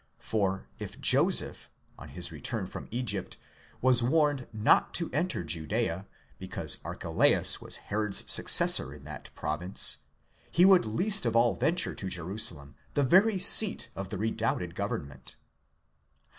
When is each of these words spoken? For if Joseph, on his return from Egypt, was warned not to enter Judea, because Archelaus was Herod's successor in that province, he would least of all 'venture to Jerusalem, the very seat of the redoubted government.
For 0.17 0.67
if 0.79 0.99
Joseph, 0.99 1.69
on 1.99 2.09
his 2.09 2.31
return 2.31 2.65
from 2.65 2.87
Egypt, 2.89 3.37
was 3.83 4.01
warned 4.01 4.47
not 4.51 4.95
to 4.95 5.11
enter 5.13 5.43
Judea, 5.43 6.07
because 6.39 6.79
Archelaus 6.83 7.61
was 7.61 7.75
Herod's 7.75 8.23
successor 8.31 8.95
in 8.95 9.03
that 9.03 9.29
province, 9.35 9.97
he 10.49 10.65
would 10.65 10.85
least 10.87 11.27
of 11.27 11.35
all 11.35 11.53
'venture 11.53 11.93
to 11.93 12.09
Jerusalem, 12.09 12.73
the 12.95 13.03
very 13.03 13.37
seat 13.37 13.89
of 13.95 14.09
the 14.09 14.17
redoubted 14.17 14.73
government. 14.73 15.35